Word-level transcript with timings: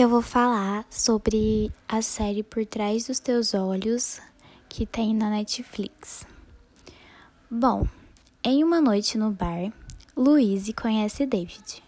Eu 0.00 0.08
vou 0.08 0.22
falar 0.22 0.86
sobre 0.88 1.72
a 1.88 2.00
série 2.00 2.44
Por 2.44 2.64
Trás 2.64 3.08
dos 3.08 3.18
Teus 3.18 3.52
Olhos 3.52 4.20
que 4.68 4.86
tem 4.86 5.12
na 5.12 5.28
Netflix. 5.28 6.24
Bom, 7.50 7.84
em 8.44 8.62
uma 8.62 8.80
noite 8.80 9.18
no 9.18 9.32
bar, 9.32 9.72
Louise 10.16 10.72
conhece 10.72 11.26
David, 11.26 11.82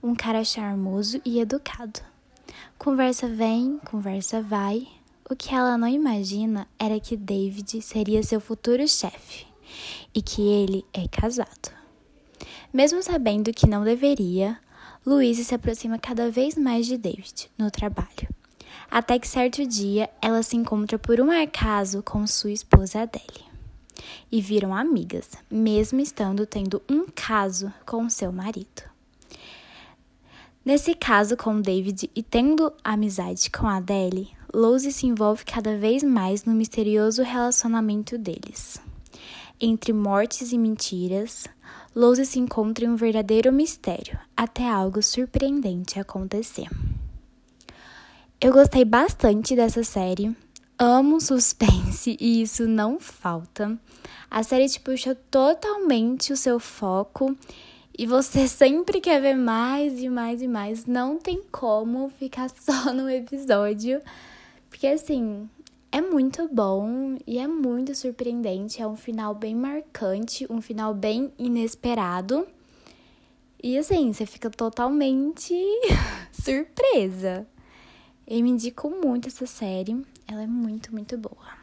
um 0.00 0.14
cara 0.14 0.44
charmoso 0.44 1.20
e 1.24 1.40
educado. 1.40 1.98
Conversa 2.78 3.26
vem, 3.26 3.78
conversa 3.78 4.40
vai. 4.40 4.86
O 5.28 5.34
que 5.34 5.52
ela 5.52 5.76
não 5.76 5.88
imagina 5.88 6.68
era 6.78 7.00
que 7.00 7.16
David 7.16 7.82
seria 7.82 8.22
seu 8.22 8.40
futuro 8.40 8.86
chefe 8.86 9.44
e 10.14 10.22
que 10.22 10.40
ele 10.40 10.86
é 10.92 11.08
casado. 11.08 11.74
Mesmo 12.72 13.02
sabendo 13.02 13.52
que 13.52 13.66
não 13.66 13.82
deveria, 13.82 14.56
Louise 15.04 15.44
se 15.44 15.54
aproxima 15.54 15.98
cada 15.98 16.30
vez 16.30 16.56
mais 16.56 16.84
de 16.86 16.98
David 16.98 17.50
no 17.56 17.70
trabalho. 17.70 18.28
Até 18.90 19.18
que 19.18 19.26
certo 19.26 19.66
dia 19.66 20.10
ela 20.20 20.42
se 20.42 20.56
encontra 20.56 20.98
por 20.98 21.20
um 21.20 21.30
acaso 21.30 22.02
com 22.02 22.26
sua 22.26 22.50
esposa 22.50 23.02
Adele. 23.02 23.48
E 24.30 24.40
viram 24.40 24.74
amigas, 24.74 25.30
mesmo 25.50 26.00
estando 26.00 26.44
tendo 26.44 26.82
um 26.88 27.06
caso 27.14 27.72
com 27.86 28.10
seu 28.10 28.30
marido. 28.30 28.82
Nesse 30.62 30.94
caso 30.94 31.36
com 31.36 31.60
David 31.60 32.10
e 32.14 32.22
tendo 32.22 32.70
amizade 32.84 33.50
com 33.50 33.66
Adele, 33.66 34.28
Louise 34.52 34.92
se 34.92 35.06
envolve 35.06 35.44
cada 35.44 35.78
vez 35.78 36.02
mais 36.02 36.44
no 36.44 36.52
misterioso 36.52 37.22
relacionamento 37.22 38.18
deles. 38.18 38.78
Entre 39.62 39.92
mortes 39.92 40.52
e 40.52 40.58
mentiras, 40.58 41.46
Louise 41.94 42.24
se 42.24 42.38
encontra 42.38 42.86
em 42.86 42.88
um 42.88 42.96
verdadeiro 42.96 43.52
mistério, 43.52 44.18
até 44.34 44.66
algo 44.66 45.02
surpreendente 45.02 46.00
acontecer. 46.00 46.66
Eu 48.40 48.54
gostei 48.54 48.86
bastante 48.86 49.54
dessa 49.54 49.84
série, 49.84 50.34
amo 50.78 51.20
suspense 51.20 52.16
e 52.18 52.40
isso 52.40 52.66
não 52.66 52.98
falta. 52.98 53.78
A 54.30 54.42
série 54.42 54.66
te 54.66 54.80
puxa 54.80 55.14
totalmente 55.14 56.32
o 56.32 56.38
seu 56.38 56.58
foco 56.58 57.36
e 57.98 58.06
você 58.06 58.48
sempre 58.48 58.98
quer 58.98 59.20
ver 59.20 59.34
mais 59.34 60.00
e 60.00 60.08
mais 60.08 60.40
e 60.40 60.48
mais. 60.48 60.86
Não 60.86 61.18
tem 61.18 61.42
como 61.52 62.08
ficar 62.08 62.48
só 62.58 62.94
no 62.94 63.10
episódio, 63.10 64.00
porque 64.70 64.86
assim, 64.86 65.50
é 65.92 66.00
muito 66.00 66.48
bom 66.48 67.18
e 67.26 67.38
é 67.38 67.46
muito 67.46 67.94
surpreendente. 67.94 68.80
É 68.80 68.86
um 68.86 68.96
final 68.96 69.34
bem 69.34 69.54
marcante, 69.54 70.46
um 70.50 70.60
final 70.60 70.94
bem 70.94 71.32
inesperado. 71.38 72.46
E 73.62 73.76
assim, 73.76 74.12
você 74.12 74.24
fica 74.24 74.48
totalmente 74.48 75.54
surpresa. 76.32 77.46
Eu 78.26 78.42
me 78.42 78.50
indico 78.50 78.88
muito 78.88 79.28
essa 79.28 79.46
série. 79.46 80.04
Ela 80.26 80.42
é 80.42 80.46
muito, 80.46 80.92
muito 80.92 81.18
boa. 81.18 81.59